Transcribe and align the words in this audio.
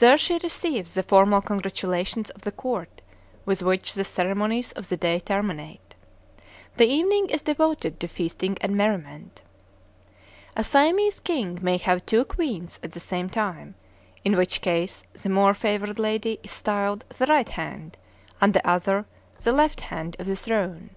There 0.00 0.18
she 0.18 0.36
receives 0.42 0.94
the 0.94 1.04
formal 1.04 1.40
congratulations 1.40 2.28
of 2.30 2.40
the 2.42 2.50
court, 2.50 3.02
with 3.46 3.62
which 3.62 3.94
the 3.94 4.02
ceremonies 4.02 4.72
of 4.72 4.88
the 4.88 4.96
day 4.96 5.20
terminate. 5.20 5.94
The 6.76 6.88
evening 6.88 7.28
is 7.30 7.42
devoted 7.42 8.00
to 8.00 8.08
feasting 8.08 8.58
and 8.62 8.76
merriment. 8.76 9.42
A 10.56 10.64
Siamese 10.64 11.20
king 11.20 11.60
may 11.62 11.76
have 11.78 12.04
two 12.04 12.24
queens 12.24 12.80
at 12.82 12.90
the 12.90 12.98
same 12.98 13.30
time; 13.30 13.76
in 14.24 14.36
which 14.36 14.60
case 14.60 15.04
the 15.12 15.28
more 15.28 15.54
favored 15.54 16.00
lady 16.00 16.40
is 16.42 16.50
styled 16.50 17.04
the 17.16 17.26
"right 17.26 17.50
hand," 17.50 17.96
and 18.40 18.52
the 18.54 18.68
other 18.68 19.06
the 19.44 19.52
"left 19.52 19.82
hand," 19.82 20.16
of 20.18 20.26
the 20.26 20.34
throne. 20.34 20.90